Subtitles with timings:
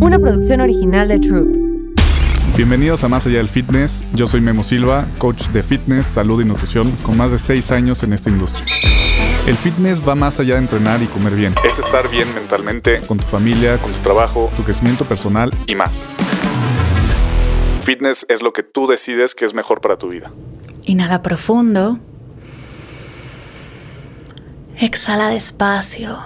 [0.00, 1.56] una producción original de Troop.
[2.56, 4.02] Bienvenidos a Más Allá del Fitness.
[4.14, 8.02] Yo soy Memo Silva, coach de fitness, salud y nutrición con más de 6 años
[8.02, 8.66] en esta industria.
[9.46, 11.54] El fitness va más allá de entrenar y comer bien.
[11.64, 16.04] Es estar bien mentalmente, con tu familia, con tu trabajo, tu crecimiento personal y más.
[17.82, 20.30] Fitness es lo que tú decides que es mejor para tu vida.
[20.84, 21.98] Inhala profundo.
[24.78, 26.18] Exhala despacio.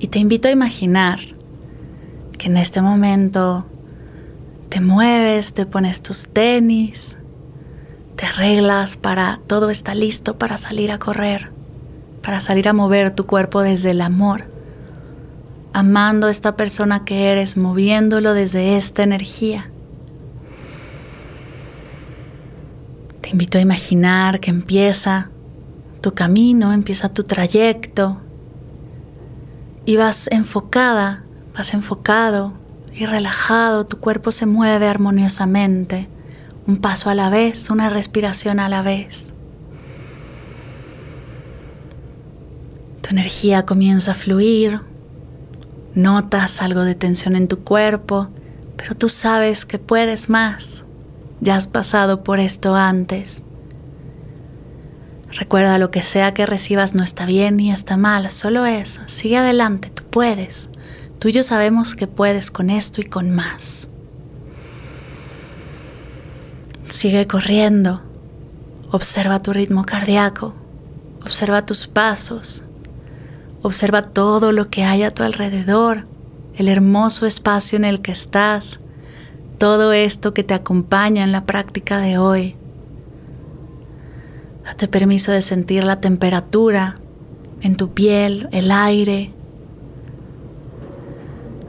[0.00, 1.20] Y te invito a imaginar
[2.38, 3.66] que en este momento
[4.70, 7.18] te mueves, te pones tus tenis,
[8.16, 11.52] te arreglas para todo está listo para salir a correr,
[12.22, 14.50] para salir a mover tu cuerpo desde el amor,
[15.74, 19.70] amando a esta persona que eres, moviéndolo desde esta energía.
[23.20, 25.30] Te invito a imaginar que empieza
[26.00, 28.22] tu camino, empieza tu trayecto
[29.84, 32.54] y vas enfocada, vas enfocado
[32.94, 36.08] y relajado, tu cuerpo se mueve armoniosamente,
[36.66, 39.28] un paso a la vez, una respiración a la vez.
[43.00, 44.80] Tu energía comienza a fluir,
[45.94, 48.28] notas algo de tensión en tu cuerpo,
[48.76, 50.84] pero tú sabes que puedes más,
[51.40, 53.42] ya has pasado por esto antes.
[55.32, 59.36] Recuerda lo que sea que recibas no está bien ni está mal, solo es, sigue
[59.36, 60.70] adelante, tú puedes.
[61.18, 63.88] Tú y yo sabemos que puedes con esto y con más.
[66.88, 68.02] Sigue corriendo,
[68.90, 70.54] observa tu ritmo cardíaco,
[71.22, 72.64] observa tus pasos,
[73.62, 76.06] observa todo lo que hay a tu alrededor,
[76.56, 78.80] el hermoso espacio en el que estás,
[79.58, 82.56] todo esto que te acompaña en la práctica de hoy.
[84.64, 86.96] Date permiso de sentir la temperatura
[87.60, 89.32] en tu piel, el aire,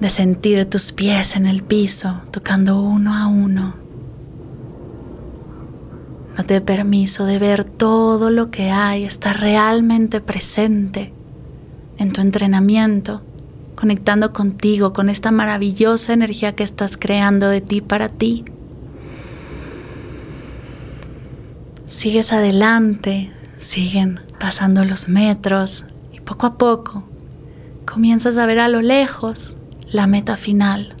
[0.00, 3.74] de sentir tus pies en el piso, tocando uno a uno.
[6.36, 11.12] Date permiso de ver todo lo que hay, estar realmente presente
[11.98, 13.22] en tu entrenamiento,
[13.74, 18.44] conectando contigo, con esta maravillosa energía que estás creando de ti para ti.
[21.86, 27.04] Sigues adelante, siguen pasando los metros y poco a poco
[27.86, 29.56] comienzas a ver a lo lejos
[29.90, 30.94] la meta final.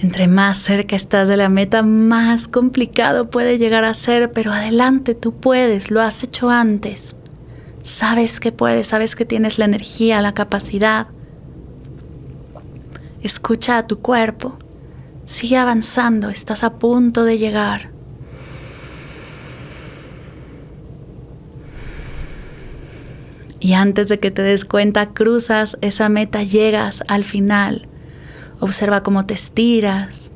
[0.00, 5.14] Entre más cerca estás de la meta, más complicado puede llegar a ser, pero adelante,
[5.14, 7.16] tú puedes, lo has hecho antes.
[7.82, 11.08] Sabes que puedes, sabes que tienes la energía, la capacidad.
[13.22, 14.58] Escucha a tu cuerpo.
[15.26, 17.90] Sigue avanzando, estás a punto de llegar.
[23.64, 27.88] Y antes de que te des cuenta, cruzas esa meta, llegas al final.
[28.60, 30.30] Observa cómo te estiras.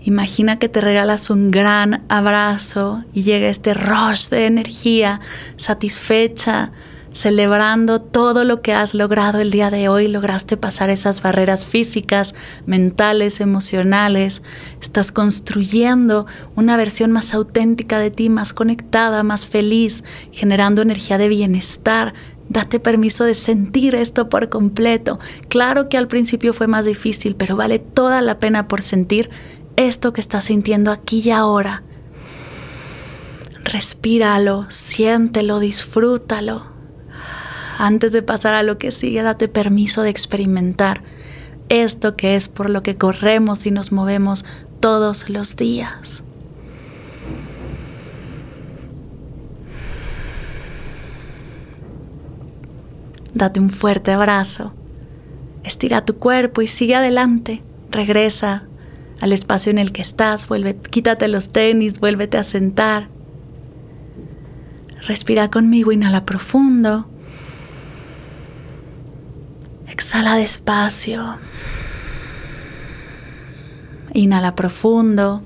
[0.00, 5.20] Imagina que te regalas un gran abrazo y llega este rush de energía
[5.56, 6.70] satisfecha,
[7.16, 10.06] celebrando todo lo que has logrado el día de hoy.
[10.06, 12.34] Lograste pasar esas barreras físicas,
[12.66, 14.42] mentales, emocionales.
[14.82, 16.26] Estás construyendo
[16.56, 22.12] una versión más auténtica de ti, más conectada, más feliz, generando energía de bienestar.
[22.50, 25.18] Date permiso de sentir esto por completo.
[25.48, 29.30] Claro que al principio fue más difícil, pero vale toda la pena por sentir
[29.76, 31.82] esto que estás sintiendo aquí y ahora.
[33.64, 36.75] Respíralo, siéntelo, disfrútalo
[37.78, 41.02] antes de pasar a lo que sigue, date permiso de experimentar
[41.68, 44.44] esto que es por lo que corremos y nos movemos
[44.80, 46.22] todos los días.
[53.34, 54.72] Date un fuerte abrazo,
[55.62, 57.62] estira tu cuerpo y sigue adelante.
[57.90, 58.64] Regresa
[59.20, 63.08] al espacio en el que estás, vuelve, quítate los tenis, vuélvete a sentar.
[65.02, 67.08] Respira conmigo, inhala profundo.
[69.88, 71.38] Exhala despacio.
[74.14, 75.42] Inhala profundo.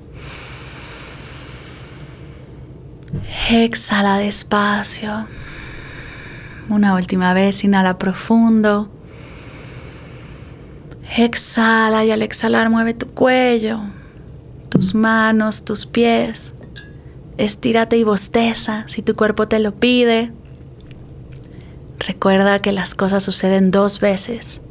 [3.49, 5.27] Exhala despacio.
[6.69, 8.89] Una última vez, inhala profundo.
[11.17, 13.81] Exhala y al exhalar mueve tu cuello,
[14.69, 16.55] tus manos, tus pies.
[17.37, 20.31] Estírate y bosteza si tu cuerpo te lo pide.
[22.07, 24.61] Recuerda que las cosas suceden dos veces,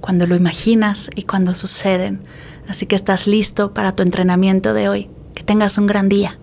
[0.00, 2.20] cuando lo imaginas y cuando suceden.
[2.68, 5.10] Así que estás listo para tu entrenamiento de hoy.
[5.34, 6.38] Que tengas un gran día.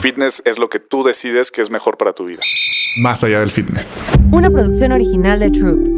[0.00, 2.40] Fitness es lo que tú decides que es mejor para tu vida.
[3.00, 4.00] Más allá del fitness.
[4.30, 5.97] Una producción original de Troop.